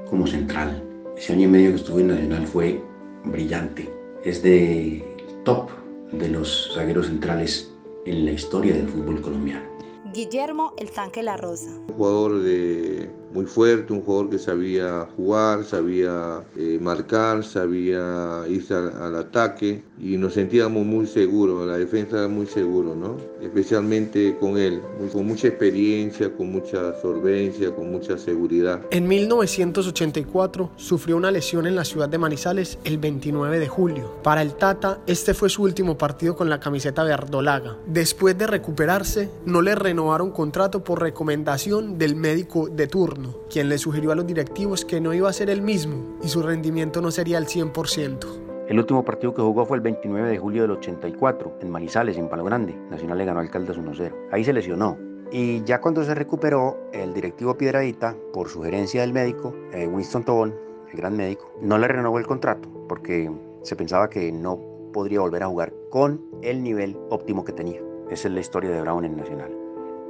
como 0.09 0.27
central. 0.27 0.83
Ese 1.17 1.33
año 1.33 1.47
y 1.47 1.51
medio 1.51 1.69
que 1.71 1.77
estuve 1.77 2.01
en 2.01 2.07
Nacional 2.09 2.47
fue 2.47 2.83
brillante. 3.25 3.91
Es 4.23 4.43
de 4.43 5.03
top 5.43 5.69
de 6.11 6.29
los 6.29 6.71
zagueros 6.75 7.07
centrales 7.07 7.71
en 8.05 8.25
la 8.25 8.31
historia 8.31 8.75
del 8.75 8.87
fútbol 8.87 9.21
colombiano. 9.21 9.65
Guillermo 10.13 10.73
El 10.77 10.91
Tanque 10.91 11.23
La 11.23 11.37
Rosa. 11.37 11.71
Jugador 11.97 12.41
de 12.43 13.09
muy 13.35 13.45
fuerte, 13.45 13.91
un 13.91 14.01
jugador 14.01 14.29
que 14.29 14.39
sabía 14.39 15.05
jugar, 15.17 15.65
sabía 15.65 16.41
eh, 16.55 16.79
marcar, 16.81 17.43
sabía 17.43 18.45
irse 18.47 18.73
al, 18.73 19.15
ataque 19.17 19.83
y 19.99 20.15
nos 20.15 20.35
sentíamos 20.35 20.85
muy 20.85 21.05
seguros, 21.05 21.67
la 21.67 21.77
defensa 21.77 22.19
era 22.19 22.27
muy 22.29 22.45
seguro, 22.45 22.95
¿no? 22.95 23.17
Especialmente 23.41 24.37
con 24.39 24.57
él, 24.57 24.81
con 25.11 25.27
mucha 25.27 25.49
experiencia, 25.49 26.33
con 26.33 26.49
mucha 26.49 26.99
solvencia, 27.01 27.75
con 27.75 27.91
mucha 27.91 28.17
seguridad. 28.17 28.81
En 28.89 29.05
1984 29.05 30.71
sufrió 30.77 31.17
una 31.17 31.29
lesión 31.29 31.67
en 31.67 31.75
la 31.75 31.83
ciudad 31.83 32.07
de 32.07 32.17
Manizales 32.17 32.77
el 32.85 32.97
29 32.97 33.59
de 33.59 33.67
julio. 33.67 34.15
Para 34.23 34.41
el 34.41 34.53
Tata, 34.53 35.01
este 35.07 35.33
fue 35.33 35.49
su 35.49 35.63
último 35.63 35.97
partido 35.97 36.37
con 36.37 36.49
la 36.49 36.61
camiseta 36.61 37.03
verdolaga. 37.03 37.75
Después 37.85 38.37
de 38.37 38.47
recuperarse, 38.47 39.29
no 39.45 39.61
le 39.61 39.75
renovaron 39.75 40.31
contrato 40.31 40.85
por 40.85 41.01
recomendación 41.01 41.97
del 41.97 42.15
médico 42.15 42.69
de 42.69 42.87
turno 42.87 43.24
quien 43.49 43.69
le 43.69 43.77
sugirió 43.77 44.11
a 44.11 44.15
los 44.15 44.27
directivos 44.27 44.85
que 44.85 45.01
no 45.01 45.13
iba 45.13 45.29
a 45.29 45.33
ser 45.33 45.49
el 45.49 45.61
mismo 45.61 46.17
y 46.23 46.29
su 46.29 46.41
rendimiento 46.41 47.01
no 47.01 47.11
sería 47.11 47.37
el 47.37 47.45
100%. 47.45 48.45
El 48.67 48.79
último 48.79 49.05
partido 49.05 49.33
que 49.33 49.41
jugó 49.41 49.65
fue 49.65 49.77
el 49.77 49.83
29 49.83 50.27
de 50.27 50.37
julio 50.39 50.63
del 50.63 50.71
84, 50.71 51.59
en 51.61 51.69
Manizales, 51.69 52.17
en 52.17 52.27
Palo 52.27 52.43
Grande. 52.45 52.75
Nacional 52.89 53.19
le 53.19 53.25
ganó 53.25 53.39
al 53.39 53.51
Caldas 53.51 53.77
1-0. 53.77 54.11
Ahí 54.31 54.43
se 54.43 54.53
lesionó. 54.53 54.97
Y 55.31 55.63
ya 55.65 55.81
cuando 55.81 56.03
se 56.03 56.15
recuperó, 56.15 56.77
el 56.91 57.13
directivo 57.13 57.55
Piedradita, 57.57 58.15
por 58.33 58.49
sugerencia 58.49 59.01
del 59.01 59.13
médico, 59.13 59.53
eh, 59.71 59.85
Winston 59.85 60.23
Tobón, 60.23 60.55
el 60.91 60.97
gran 60.97 61.15
médico, 61.15 61.51
no 61.61 61.77
le 61.77 61.87
renovó 61.87 62.17
el 62.17 62.25
contrato 62.25 62.67
porque 62.87 63.31
se 63.61 63.75
pensaba 63.75 64.09
que 64.09 64.31
no 64.31 64.59
podría 64.93 65.19
volver 65.19 65.43
a 65.43 65.47
jugar 65.47 65.73
con 65.91 66.21
el 66.41 66.63
nivel 66.63 66.97
óptimo 67.09 67.43
que 67.43 67.53
tenía. 67.53 67.81
Esa 68.09 68.27
es 68.27 68.33
la 68.33 68.39
historia 68.39 68.71
de 68.71 68.81
Brown 68.81 69.05
en 69.05 69.17
Nacional. 69.17 69.64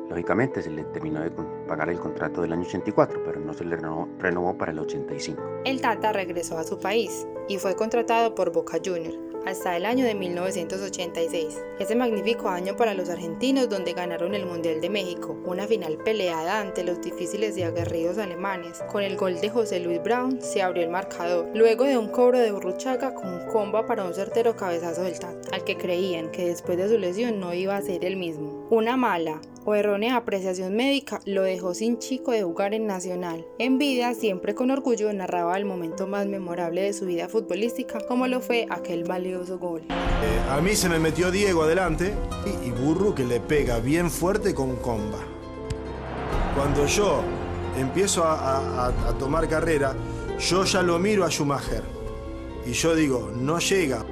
Lógicamente 0.09 0.61
se 0.61 0.69
le 0.69 0.83
terminó 0.85 1.21
de 1.21 1.31
pagar 1.67 1.89
el 1.89 1.99
contrato 1.99 2.41
del 2.41 2.53
año 2.53 2.63
84, 2.63 3.21
pero 3.25 3.39
no 3.39 3.53
se 3.53 3.65
le 3.65 3.75
renovó, 3.75 4.57
para 4.57 4.71
el 4.71 4.79
85. 4.79 5.41
El 5.65 5.81
Tata 5.81 6.13
regresó 6.13 6.57
a 6.57 6.63
su 6.63 6.79
país 6.79 7.27
y 7.47 7.57
fue 7.57 7.75
contratado 7.75 8.35
por 8.35 8.51
Boca 8.51 8.77
Juniors 8.83 9.17
hasta 9.45 9.77
el 9.77 9.85
año 9.85 10.05
de 10.05 10.15
1986. 10.15 11.63
Ese 11.79 11.95
magnífico 11.95 12.49
año 12.49 12.75
para 12.75 12.93
los 12.93 13.09
argentinos 13.09 13.69
donde 13.69 13.93
ganaron 13.93 14.33
el 14.33 14.45
Mundial 14.45 14.81
de 14.81 14.89
México, 14.89 15.37
una 15.45 15.67
final 15.67 15.97
peleada 15.97 16.59
ante 16.59 16.83
los 16.83 16.99
difíciles 17.01 17.55
y 17.57 17.63
aguerridos 17.63 18.17
alemanes. 18.17 18.83
Con 18.91 19.03
el 19.03 19.15
gol 19.15 19.39
de 19.39 19.49
José 19.49 19.79
Luis 19.79 20.01
Brown 20.01 20.41
se 20.41 20.63
abrió 20.63 20.83
el 20.83 20.89
marcador, 20.89 21.49
luego 21.53 21.85
de 21.85 21.97
un 21.97 22.09
cobro 22.09 22.39
de 22.39 22.51
Burruchaga 22.51 23.13
con 23.13 23.45
comba 23.51 23.85
para 23.85 24.03
un 24.03 24.13
certero 24.13 24.55
cabezazo 24.55 25.03
del 25.03 25.19
Tata, 25.19 25.55
al 25.55 25.63
que 25.63 25.77
creían 25.77 26.31
que 26.31 26.47
después 26.47 26.77
de 26.77 26.89
su 26.89 26.97
lesión 26.97 27.39
no 27.39 27.53
iba 27.53 27.77
a 27.77 27.81
ser 27.81 28.03
el 28.03 28.17
mismo. 28.17 28.67
Una 28.71 28.97
mala 28.97 29.39
o 29.65 29.75
errónea 29.75 30.15
apreciación 30.15 30.75
médica 30.75 31.19
lo 31.25 31.41
dejó 31.41 31.73
sin 31.73 31.97
chico 31.97 32.31
de 32.31 32.43
jugar 32.43 32.73
en 32.73 32.87
Nacional. 32.87 33.45
En 33.59 33.77
vida, 33.77 34.13
siempre 34.13 34.55
con 34.55 34.71
orgullo, 34.71 35.11
narraba 35.11 35.57
el 35.57 35.65
momento 35.65 36.07
más 36.07 36.27
memorable 36.27 36.81
de 36.81 36.93
su 36.93 37.05
vida 37.05 37.27
futbolística, 37.27 37.99
como 38.07 38.27
lo 38.27 38.39
fue 38.39 38.67
aquel 38.69 39.03
valioso 39.03 39.57
gol. 39.57 39.81
Eh, 39.89 40.51
a 40.51 40.61
mí 40.61 40.75
se 40.75 40.87
me 40.87 40.99
metió 40.99 41.31
Diego 41.31 41.63
adelante 41.63 42.13
y, 42.45 42.67
y 42.67 42.71
Burru 42.71 43.13
que 43.13 43.25
le 43.25 43.39
pega 43.39 43.79
bien 43.79 44.09
fuerte 44.09 44.53
con 44.53 44.75
comba. 44.77 45.19
Cuando 46.55 46.85
yo 46.85 47.21
empiezo 47.77 48.23
a, 48.23 48.87
a, 48.87 49.17
tomar 49.17 49.47
carrera, 49.47 49.95
yo 50.39 50.63
ya 50.63 50.81
lo 50.81 50.99
miro 50.99 51.25
a 51.25 51.29
Schumacher 51.29 51.83
y 52.65 52.71
yo 52.71 52.95
digo, 52.95 53.31
no 53.35 53.59
llega 53.59 54.05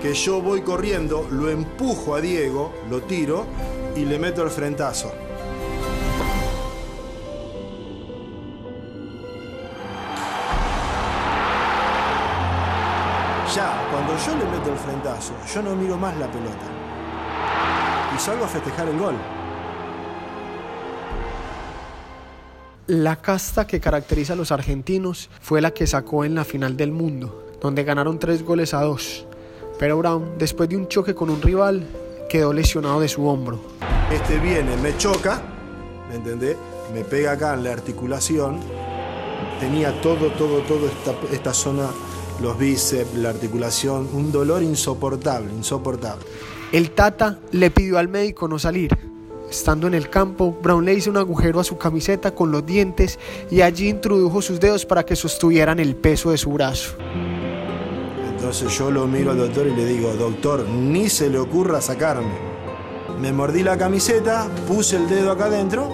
que 0.00 0.14
yo 0.14 0.40
voy 0.40 0.62
corriendo, 0.62 1.26
lo 1.30 1.50
empujo 1.50 2.14
a 2.14 2.20
Diego, 2.20 2.72
lo 2.88 3.02
tiro 3.02 3.46
y 3.96 4.04
le 4.04 4.18
meto 4.18 4.42
el 4.44 4.50
frentazo. 4.50 5.12
Ya, 13.54 13.88
cuando 13.90 14.16
yo 14.16 14.36
le 14.36 14.58
meto 14.58 14.72
el 14.72 14.78
frentazo, 14.78 15.32
yo 15.52 15.62
no 15.62 15.74
miro 15.74 15.96
más 15.96 16.16
la 16.16 16.30
pelota. 16.30 16.66
Y 18.14 18.18
salgo 18.20 18.44
a 18.44 18.48
festejar 18.48 18.88
el 18.88 18.98
gol. 18.98 19.14
La 22.86 23.16
casta 23.16 23.66
que 23.66 23.80
caracteriza 23.80 24.32
a 24.32 24.36
los 24.36 24.52
argentinos 24.52 25.28
fue 25.40 25.60
la 25.60 25.72
que 25.72 25.86
sacó 25.86 26.24
en 26.24 26.34
la 26.34 26.44
final 26.44 26.76
del 26.76 26.92
mundo, 26.92 27.46
donde 27.60 27.84
ganaron 27.84 28.18
tres 28.18 28.42
goles 28.44 28.72
a 28.72 28.82
dos. 28.82 29.27
Pero 29.78 29.98
Brown, 29.98 30.32
después 30.38 30.68
de 30.68 30.76
un 30.76 30.88
choque 30.88 31.14
con 31.14 31.30
un 31.30 31.40
rival, 31.40 31.86
quedó 32.28 32.52
lesionado 32.52 33.00
de 33.00 33.08
su 33.08 33.26
hombro. 33.26 33.60
Este 34.12 34.38
viene, 34.38 34.76
me 34.76 34.96
choca, 34.96 35.42
¿me 36.08 36.16
entendés? 36.16 36.56
Me 36.92 37.04
pega 37.04 37.32
acá 37.32 37.54
en 37.54 37.64
la 37.64 37.72
articulación. 37.72 38.58
Tenía 39.60 40.00
todo, 40.00 40.30
todo, 40.32 40.60
todo 40.62 40.86
esta, 40.86 41.14
esta 41.32 41.54
zona, 41.54 41.88
los 42.42 42.58
bíceps, 42.58 43.14
la 43.14 43.30
articulación, 43.30 44.08
un 44.12 44.32
dolor 44.32 44.62
insoportable, 44.62 45.52
insoportable. 45.52 46.24
El 46.72 46.90
Tata 46.90 47.38
le 47.52 47.70
pidió 47.70 47.98
al 47.98 48.08
médico 48.08 48.48
no 48.48 48.58
salir. 48.58 48.96
Estando 49.50 49.86
en 49.86 49.94
el 49.94 50.10
campo, 50.10 50.58
Brown 50.62 50.84
le 50.84 50.94
hizo 50.94 51.10
un 51.10 51.16
agujero 51.16 51.60
a 51.60 51.64
su 51.64 51.78
camiseta 51.78 52.34
con 52.34 52.50
los 52.50 52.66
dientes 52.66 53.18
y 53.50 53.62
allí 53.62 53.88
introdujo 53.88 54.42
sus 54.42 54.60
dedos 54.60 54.84
para 54.84 55.04
que 55.04 55.16
sostuvieran 55.16 55.78
el 55.78 55.96
peso 55.96 56.30
de 56.30 56.36
su 56.36 56.50
brazo. 56.50 56.96
Entonces 58.38 58.78
yo 58.78 58.92
lo 58.92 59.08
miro 59.08 59.32
al 59.32 59.38
doctor 59.38 59.66
y 59.66 59.74
le 59.74 59.84
digo, 59.84 60.12
doctor, 60.14 60.64
ni 60.64 61.08
se 61.08 61.28
le 61.28 61.40
ocurra 61.40 61.80
sacarme. 61.80 62.38
Me 63.20 63.32
mordí 63.32 63.64
la 63.64 63.76
camiseta, 63.76 64.46
puse 64.68 64.94
el 64.94 65.08
dedo 65.08 65.32
acá 65.32 65.46
adentro 65.46 65.88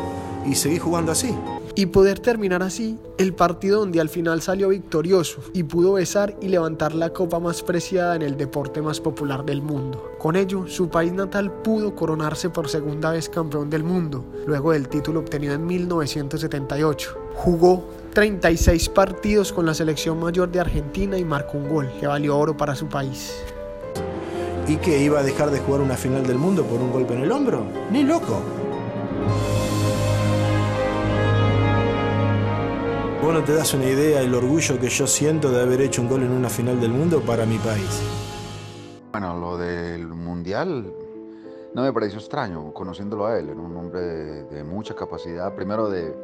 y 0.45 0.55
seguí 0.55 0.79
jugando 0.79 1.11
así. 1.11 1.35
Y 1.75 1.87
poder 1.87 2.19
terminar 2.19 2.63
así 2.63 2.99
el 3.17 3.33
partido 3.33 3.81
donde 3.81 3.99
al 3.99 4.11
final 4.11 4.43
salió 4.43 4.69
victorioso 4.69 5.41
y 5.55 5.63
pudo 5.63 5.95
besar 5.95 6.37
y 6.43 6.49
levantar 6.49 6.95
la 6.95 7.15
copa 7.15 7.41
más 7.41 7.63
preciada 7.63 8.15
en 8.15 8.21
el 8.21 8.37
deporte 8.37 8.83
más 8.83 9.01
popular 9.01 9.47
del 9.47 9.63
mundo. 9.63 10.13
Con 10.19 10.37
ello, 10.37 10.67
su 10.69 10.91
país 10.91 11.15
natal 11.15 11.51
pudo 11.51 11.95
coronarse 11.95 12.51
por 12.51 12.69
segunda 12.69 13.11
vez 13.11 13.31
campeón 13.31 13.71
del 13.71 13.85
mundo, 13.85 14.23
luego 14.47 14.73
del 14.73 14.91
título 14.91 15.21
obtenido 15.21 15.55
en 15.55 15.67
1978. 15.67 17.17
Jugó 17.37 17.89
36 18.15 18.91
partidos 18.91 19.53
con 19.53 19.67
la 19.67 19.75
selección 19.75 20.21
mayor 20.21 20.49
de 20.49 20.61
Argentina 20.61 21.19
y 21.19 21.25
marcó 21.25 21.59
un 21.59 21.69
gol 21.69 21.91
que 21.99 22.07
valió 22.07 22.39
oro 22.39 22.57
para 22.57 22.77
su 22.77 22.87
país. 22.87 23.35
¿Y 24.69 24.77
que 24.77 25.03
iba 25.03 25.19
a 25.19 25.23
dejar 25.25 25.51
de 25.51 25.59
jugar 25.59 25.81
una 25.81 25.97
final 25.97 26.25
del 26.25 26.39
mundo 26.39 26.65
por 26.65 26.81
un 26.81 26.93
golpe 26.93 27.15
en 27.15 27.25
el 27.25 27.33
hombro? 27.33 27.67
Ni 27.91 28.05
loco. 28.05 28.41
Vos 33.21 33.35
no 33.35 33.43
te 33.43 33.53
das 33.53 33.75
una 33.75 33.87
idea 33.87 34.21
del 34.21 34.33
orgullo 34.33 34.79
que 34.79 34.89
yo 34.89 35.09
siento 35.09 35.51
de 35.51 35.61
haber 35.61 35.81
hecho 35.81 36.01
un 36.01 36.09
gol 36.09 36.23
en 36.23 36.31
una 36.31 36.49
final 36.49 36.81
del 36.81 36.93
mundo 36.93 37.21
para 37.21 37.45
mi 37.45 37.59
país. 37.59 38.01
Bueno, 39.11 39.37
lo 39.41 39.59
del 39.59 40.07
mundial 40.07 40.87
no 41.75 41.83
me 41.83 41.93
pareció 41.93 42.21
extraño, 42.21 42.73
conociéndolo 42.73 43.27
a 43.27 43.41
él. 43.41 43.49
Era 43.49 43.61
un 43.61 43.77
hombre 43.77 44.01
de, 44.01 44.45
de 44.45 44.63
mucha 44.63 44.95
capacidad, 44.95 45.53
primero 45.57 45.91
de, 45.91 46.15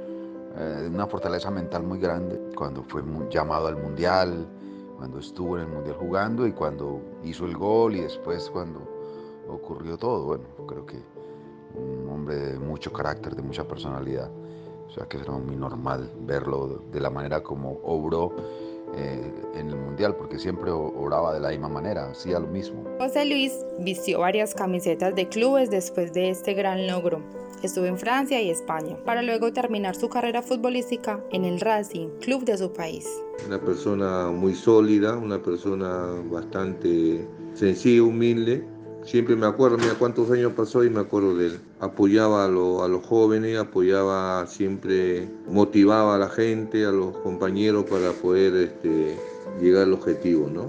eh, 0.56 0.88
una 0.92 1.06
fortaleza 1.06 1.50
mental 1.50 1.82
muy 1.82 1.98
grande, 1.98 2.40
cuando 2.56 2.82
fue 2.82 3.02
llamado 3.30 3.68
al 3.68 3.76
mundial, 3.76 4.48
cuando 4.96 5.18
estuvo 5.18 5.56
en 5.56 5.64
el 5.64 5.68
mundial 5.68 5.96
jugando 5.96 6.46
y 6.46 6.52
cuando 6.52 7.00
hizo 7.24 7.46
el 7.46 7.56
gol 7.56 7.96
y 7.96 8.00
después 8.00 8.50
cuando 8.50 8.80
ocurrió 9.48 9.96
todo. 9.96 10.26
Bueno, 10.26 10.44
creo 10.66 10.84
que 10.84 11.02
un 11.74 12.08
hombre 12.10 12.36
de 12.36 12.58
mucho 12.58 12.92
carácter, 12.92 13.34
de 13.34 13.42
mucha 13.42 13.66
personalidad. 13.66 14.30
O 14.86 14.90
sea 14.90 15.06
que 15.06 15.18
era 15.18 15.32
muy 15.32 15.54
normal 15.54 16.12
verlo 16.22 16.82
de 16.90 17.00
la 17.00 17.10
manera 17.10 17.42
como 17.42 17.78
obró 17.84 18.34
eh, 18.96 19.32
en 19.54 19.68
el 19.68 19.76
Mundial, 19.76 20.16
porque 20.16 20.38
siempre 20.38 20.70
obraba 20.70 21.34
de 21.34 21.40
la 21.40 21.50
misma 21.50 21.68
manera, 21.68 22.10
hacía 22.10 22.38
lo 22.38 22.46
mismo. 22.46 22.84
José 22.98 23.24
Luis 23.24 23.52
vistió 23.78 24.20
varias 24.20 24.54
camisetas 24.54 25.14
de 25.14 25.28
clubes 25.28 25.70
después 25.70 26.12
de 26.12 26.30
este 26.30 26.54
gran 26.54 26.86
logro. 26.86 27.20
Estuvo 27.62 27.84
en 27.84 27.98
Francia 27.98 28.40
y 28.40 28.48
España, 28.50 28.96
para 29.04 29.22
luego 29.22 29.52
terminar 29.52 29.94
su 29.94 30.08
carrera 30.08 30.40
futbolística 30.40 31.22
en 31.30 31.44
el 31.44 31.60
Racing, 31.60 32.08
club 32.20 32.44
de 32.44 32.56
su 32.56 32.72
país. 32.72 33.06
Una 33.46 33.60
persona 33.60 34.30
muy 34.30 34.54
sólida, 34.54 35.16
una 35.16 35.42
persona 35.42 36.06
bastante 36.30 37.28
sencilla, 37.54 38.02
humilde, 38.02 38.64
Siempre 39.10 39.34
me 39.34 39.46
acuerdo, 39.46 39.76
mira 39.76 39.94
cuántos 39.98 40.30
años 40.30 40.52
pasó 40.52 40.84
y 40.84 40.88
me 40.88 41.00
acuerdo 41.00 41.36
de 41.36 41.46
él. 41.46 41.60
Apoyaba 41.80 42.44
a, 42.44 42.48
lo, 42.48 42.84
a, 42.84 42.88
los 42.88 43.04
jóvenes, 43.04 43.58
apoyaba 43.58 44.46
siempre, 44.46 45.28
motivaba 45.48 46.14
a 46.14 46.18
la 46.18 46.28
gente, 46.28 46.86
a 46.86 46.92
los 46.92 47.16
compañeros 47.16 47.86
para 47.90 48.12
poder 48.12 48.54
este, 48.54 49.16
llegar 49.60 49.82
al 49.82 49.94
objetivo, 49.94 50.48
¿no? 50.48 50.66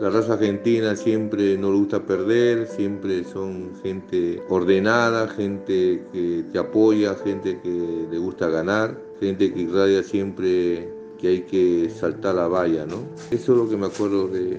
La 0.00 0.10
raza 0.10 0.32
argentina 0.32 0.96
siempre 0.96 1.56
no 1.56 1.70
le 1.70 1.78
gusta 1.78 2.02
perder, 2.02 2.66
siempre 2.66 3.22
son 3.22 3.70
gente 3.80 4.42
ordenada, 4.48 5.28
gente 5.28 6.02
que 6.12 6.44
te 6.50 6.58
apoya, 6.58 7.14
gente 7.14 7.60
que 7.60 8.08
le 8.10 8.18
gusta 8.18 8.48
ganar, 8.48 9.00
gente 9.20 9.54
que 9.54 9.60
irradia 9.60 10.02
siempre 10.02 10.92
que 11.20 11.28
hay 11.28 11.40
que 11.42 11.90
saltar 11.90 12.34
la 12.34 12.48
valla, 12.48 12.86
¿no? 12.86 13.04
Eso 13.30 13.52
es 13.52 13.58
lo 13.58 13.68
que 13.68 13.76
me 13.76 13.86
acuerdo 13.86 14.26
de, 14.26 14.58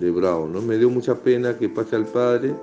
de 0.00 0.10
Brown, 0.10 0.52
¿no? 0.52 0.62
Me 0.62 0.76
dio 0.76 0.90
mucha 0.90 1.14
pena 1.14 1.56
que 1.56 1.68
pase 1.68 1.96
al 1.96 2.06
padre, 2.06 2.54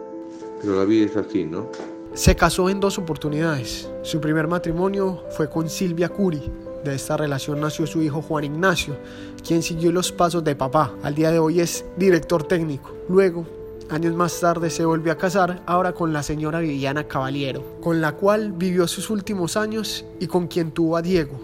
pero 0.62 0.76
la 0.76 0.86
vida 0.86 1.06
es 1.06 1.18
así, 1.18 1.46
¿no? 1.46 1.68
Se 2.14 2.36
casó 2.36 2.70
en 2.70 2.80
dos 2.80 3.00
oportunidades. 3.00 3.90
Su 4.04 4.22
primer 4.22 4.48
matrimonio 4.48 5.24
fue 5.32 5.50
con 5.50 5.70
Silvia 5.70 6.10
Curi. 6.10 6.42
De 6.84 6.94
esta 6.94 7.18
relación 7.18 7.60
nació 7.60 7.88
su 7.88 8.02
hijo 8.04 8.22
Juan 8.22 8.44
Ignacio, 8.44 8.96
quien 9.46 9.64
siguió 9.64 9.92
los 9.92 10.12
pasos 10.12 10.44
de 10.44 10.56
papá. 10.56 10.94
Al 11.02 11.16
día 11.16 11.32
de 11.32 11.40
hoy 11.40 11.60
es 11.60 11.86
director 11.98 12.44
técnico. 12.44 12.92
Luego, 13.10 13.48
años 13.90 14.14
más 14.14 14.40
tarde, 14.40 14.70
se 14.70 14.86
volvió 14.86 15.12
a 15.12 15.18
casar, 15.18 15.64
ahora 15.66 15.94
con 15.94 16.14
la 16.14 16.22
señora 16.22 16.60
Viviana 16.60 17.08
Caballero, 17.08 17.64
con 17.82 18.00
la 18.00 18.12
cual 18.12 18.52
vivió 18.52 18.88
sus 18.88 19.10
últimos 19.10 19.58
años 19.58 20.06
y 20.20 20.28
con 20.28 20.48
quien 20.48 20.72
tuvo 20.72 20.98
a 20.98 21.02
Diego, 21.02 21.40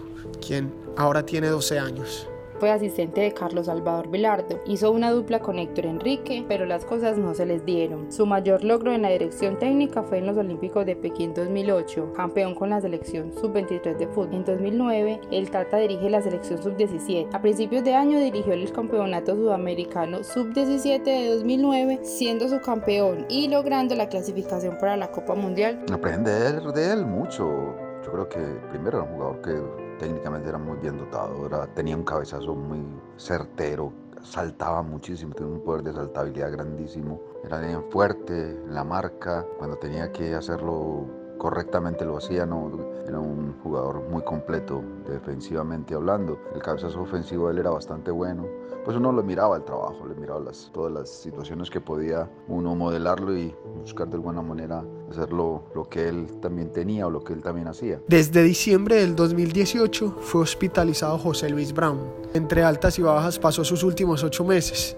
quien 0.46 0.72
ahora 0.96 1.26
tiene 1.26 1.48
12 1.48 1.78
años. 1.80 2.29
Fue 2.60 2.70
asistente 2.70 3.22
de 3.22 3.32
Carlos 3.32 3.66
Salvador 3.66 4.08
Velardo. 4.10 4.60
Hizo 4.66 4.92
una 4.92 5.10
dupla 5.10 5.40
con 5.40 5.58
Héctor 5.58 5.86
Enrique, 5.86 6.44
pero 6.46 6.66
las 6.66 6.84
cosas 6.84 7.16
no 7.16 7.34
se 7.34 7.46
les 7.46 7.64
dieron. 7.64 8.12
Su 8.12 8.26
mayor 8.26 8.62
logro 8.62 8.92
en 8.92 9.02
la 9.02 9.08
dirección 9.08 9.58
técnica 9.58 10.02
fue 10.02 10.18
en 10.18 10.26
los 10.26 10.36
Olímpicos 10.36 10.84
de 10.84 10.94
Pekín 10.94 11.32
2008, 11.32 12.12
campeón 12.12 12.54
con 12.54 12.70
la 12.70 12.80
selección 12.80 13.32
sub-23 13.32 13.96
de 13.96 14.06
fútbol. 14.08 14.34
En 14.34 14.44
2009, 14.44 15.20
el 15.32 15.50
Tata 15.50 15.78
dirige 15.78 16.10
la 16.10 16.20
selección 16.20 16.62
sub-17. 16.62 17.28
A 17.32 17.40
principios 17.40 17.82
de 17.82 17.94
año 17.94 18.20
dirigió 18.20 18.52
el 18.52 18.70
campeonato 18.70 19.34
sudamericano 19.34 20.22
sub-17 20.22 21.02
de 21.02 21.34
2009, 21.34 22.00
siendo 22.02 22.46
su 22.46 22.60
campeón 22.60 23.24
y 23.30 23.48
logrando 23.48 23.94
la 23.94 24.08
clasificación 24.08 24.76
para 24.78 24.98
la 24.98 25.10
Copa 25.10 25.34
Mundial. 25.34 25.82
Aprender 25.90 26.60
de 26.62 26.92
él 26.92 27.06
mucho. 27.06 27.74
Yo 28.04 28.12
creo 28.12 28.28
que 28.28 28.40
primero 28.70 28.98
era 28.98 29.06
jugador 29.06 29.40
que 29.40 29.89
técnicamente 30.00 30.48
era 30.48 30.58
muy 30.58 30.78
bien 30.78 30.96
dotado, 30.96 31.46
era, 31.46 31.66
tenía 31.74 31.94
un 31.94 32.04
cabezazo 32.04 32.54
muy 32.54 32.80
certero, 33.18 33.92
saltaba 34.22 34.82
muchísimo, 34.82 35.34
tenía 35.34 35.52
un 35.52 35.60
poder 35.60 35.82
de 35.82 35.92
saltabilidad 35.92 36.50
grandísimo, 36.52 37.20
era 37.44 37.60
bien 37.60 37.84
fuerte 37.90 38.52
en 38.64 38.74
la 38.74 38.82
marca, 38.82 39.46
cuando 39.58 39.76
tenía 39.76 40.10
que 40.10 40.34
hacerlo 40.34 41.04
correctamente 41.36 42.04
lo 42.04 42.16
hacía, 42.16 42.46
no, 42.46 42.70
era 43.06 43.18
un 43.18 43.58
jugador 43.62 44.02
muy 44.08 44.22
completo 44.22 44.82
defensivamente 45.06 45.94
hablando, 45.94 46.38
el 46.54 46.62
cabezazo 46.62 47.02
ofensivo 47.02 47.46
de 47.46 47.52
él 47.52 47.58
era 47.58 47.70
bastante 47.70 48.10
bueno, 48.10 48.46
pues 48.84 48.96
uno 48.96 49.12
le 49.12 49.22
miraba 49.22 49.56
el 49.56 49.64
trabajo, 49.64 50.06
le 50.06 50.14
miraba 50.14 50.40
las, 50.40 50.70
todas 50.72 50.92
las 50.92 51.10
situaciones 51.10 51.68
que 51.68 51.80
podía 51.80 52.30
uno 52.48 52.74
modelarlo 52.74 53.36
y 53.36 53.54
buscar 53.80 54.08
de 54.08 54.14
alguna 54.16 54.42
manera 54.42 54.84
hacer 55.10 55.32
lo, 55.32 55.64
que 55.90 56.08
él 56.08 56.26
también 56.40 56.72
tenía 56.72 57.06
o 57.06 57.10
lo 57.10 57.22
que 57.24 57.32
él 57.32 57.42
también 57.42 57.68
hacía. 57.68 58.00
Desde 58.06 58.42
diciembre 58.42 58.96
del 58.96 59.16
2018 59.16 60.18
fue 60.20 60.42
hospitalizado 60.42 61.18
José 61.18 61.50
Luis 61.50 61.72
Brown. 61.72 62.00
Entre 62.34 62.62
altas 62.62 62.98
y 62.98 63.02
bajas 63.02 63.38
pasó 63.38 63.64
sus 63.64 63.82
últimos 63.82 64.22
ocho 64.22 64.44
meses, 64.44 64.96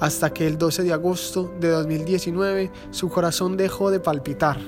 hasta 0.00 0.32
que 0.32 0.46
el 0.46 0.58
12 0.58 0.82
de 0.82 0.92
agosto 0.92 1.52
de 1.60 1.68
2019 1.68 2.70
su 2.90 3.08
corazón 3.08 3.56
dejó 3.56 3.90
de 3.90 4.00
palpitar. 4.00 4.58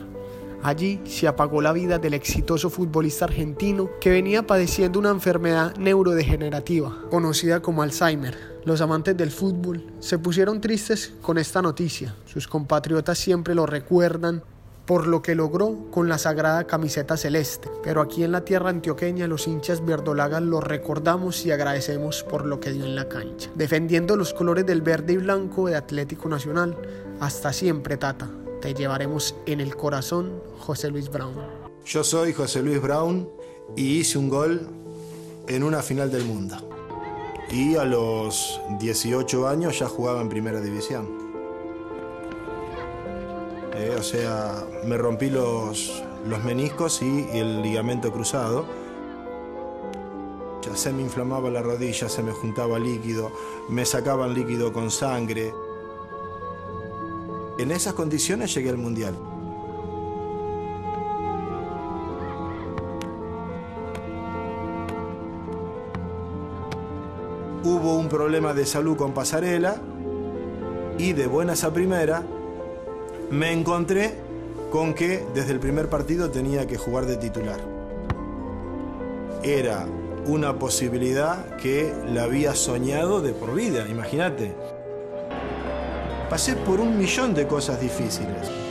Allí 0.62 1.00
se 1.04 1.28
apagó 1.28 1.62
la 1.62 1.72
vida 1.72 1.98
del 1.98 2.14
exitoso 2.14 2.68
futbolista 2.68 3.26
argentino 3.26 3.90
que 4.00 4.10
venía 4.10 4.44
padeciendo 4.44 4.98
una 4.98 5.10
enfermedad 5.10 5.76
neurodegenerativa, 5.76 7.04
conocida 7.10 7.60
como 7.60 7.82
Alzheimer. 7.82 8.57
Los 8.68 8.82
amantes 8.82 9.16
del 9.16 9.30
fútbol 9.30 9.82
se 9.98 10.18
pusieron 10.18 10.60
tristes 10.60 11.14
con 11.22 11.38
esta 11.38 11.62
noticia. 11.62 12.14
Sus 12.26 12.46
compatriotas 12.46 13.16
siempre 13.16 13.54
lo 13.54 13.64
recuerdan 13.64 14.42
por 14.84 15.06
lo 15.06 15.22
que 15.22 15.34
logró 15.34 15.90
con 15.90 16.06
la 16.10 16.18
sagrada 16.18 16.64
camiseta 16.64 17.16
celeste. 17.16 17.70
Pero 17.82 18.02
aquí 18.02 18.25
en 18.25 18.32
la 18.32 18.44
tierra 18.44 18.68
antioqueña 18.68 19.26
los 19.26 19.48
hinchas 19.48 19.82
verdolagas 19.87 20.42
lo 20.42 20.60
recordamos 20.60 21.46
y 21.46 21.50
agradecemos 21.50 22.22
por 22.25 22.44
lo 22.44 22.60
que 22.60 22.72
dio 22.72 22.84
en 22.84 22.94
la 22.94 23.08
cancha. 23.08 23.50
Defendiendo 23.54 24.16
los 24.16 24.34
colores 24.34 24.66
del 24.66 24.82
verde 24.82 25.14
y 25.14 25.16
blanco 25.16 25.68
de 25.68 25.75
Atlético 25.75 26.28
Nacional. 26.28 26.76
Hasta 27.20 27.54
siempre, 27.54 27.96
Tata. 27.96 28.28
Te 28.60 28.75
llevaremos 28.75 29.34
en 29.46 29.62
el 29.62 29.76
corazón, 29.76 30.42
José 30.58 30.90
Luis 30.90 31.08
Brown. 31.08 31.37
Yo 31.87 32.04
soy 32.04 32.34
José 32.34 32.62
Luis 32.62 32.82
Brown 32.82 33.30
y 33.75 34.00
hice 34.00 34.18
un 34.18 34.28
gol 34.28 34.68
en 35.46 35.62
una 35.62 35.80
final 35.80 36.10
del 36.10 36.26
mundo. 36.26 36.67
Y 37.50 37.76
a 37.76 37.85
los 37.85 38.61
18 38.78 39.49
años 39.49 39.78
ya 39.78 39.88
jugaba 39.88 40.21
en 40.21 40.28
primera 40.28 40.61
división. 40.61 41.09
Eh, 43.75 43.97
o 43.99 44.02
sea, 44.02 44.67
me 44.85 44.97
rompí 44.97 45.31
los, 45.31 46.02
los 46.26 46.45
meniscos 46.45 47.00
y, 47.00 47.26
el 47.33 47.62
ligamento 47.62 48.12
cruzado. 48.12 48.67
Se 50.75 50.93
me 50.93 51.02
inflamaba 51.02 51.50
la 51.50 51.62
rodilla, 51.62 52.09
se 52.09 52.23
me 52.23 52.33
juntaba 52.33 52.78
líquido, 52.78 53.33
me 53.69 53.85
sacaban 53.85 54.35
líquido 54.35 54.73
con 54.73 54.90
sangre. 54.90 55.52
En 57.59 57.71
esas 57.71 57.95
condiciones 57.95 58.55
llegué 58.55 58.71
al 58.71 58.76
Mundial. 58.76 59.17
Problema 68.08 68.54
de 68.54 68.66
salud 68.66 68.96
con 68.96 69.12
Pasarela 69.12 69.76
y 70.98 71.12
de 71.12 71.26
buenas 71.26 71.64
a 71.64 71.72
primera 71.72 72.22
me 73.30 73.52
encontré 73.52 74.14
con 74.70 74.94
que 74.94 75.24
desde 75.34 75.52
el 75.52 75.60
primer 75.60 75.88
partido 75.88 76.30
tenía 76.30 76.66
que 76.66 76.76
jugar 76.76 77.06
de 77.06 77.16
titular. 77.16 77.60
Era 79.42 79.86
una 80.26 80.58
posibilidad 80.58 81.56
que 81.56 81.92
la 82.12 82.25
había 82.25 82.54
soñado 82.54 83.21
de 83.21 83.32
por 83.32 83.54
vida, 83.54 83.86
imagínate. 83.88 84.54
Pasé 86.28 86.56
por 86.56 86.80
un 86.80 86.99
millón 86.99 87.34
de 87.34 87.47
cosas 87.47 87.80
difíciles. 87.80 88.68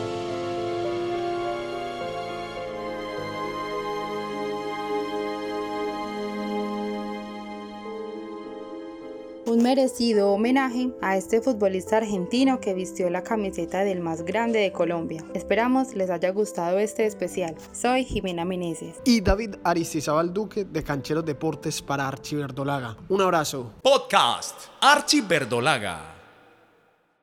Un 9.58 9.64
merecido 9.64 10.34
homenaje 10.34 10.92
a 11.02 11.18
este 11.18 11.42
futbolista 11.42 11.98
argentino 11.98 12.60
que 12.60 12.76
vistió 12.76 13.10
la 13.10 13.24
camiseta 13.24 13.84
del 13.84 14.02
más 14.02 14.22
grande 14.22 14.60
de 14.60 14.72
Colombia. 14.72 15.24
Esperamos 15.34 15.96
les 15.96 16.12
haya 16.12 16.30
gustado 16.30 16.78
este 16.78 17.08
especial. 17.08 17.56
Soy 17.72 18.06
Jimena 18.06 18.46
Meneses. 18.46 18.98
Y 19.04 19.20
David 19.20 19.56
Aristizabal 19.64 20.32
Duque 20.32 20.64
de 20.64 20.84
Cancheros 20.84 21.26
Deportes 21.26 21.82
para 21.82 22.08
Archiverdolaga. 22.08 22.98
Un 23.10 23.20
abrazo. 23.20 23.74
Podcast 23.82 24.60
Archie 24.80 25.22
Verdolaga. 25.22 26.17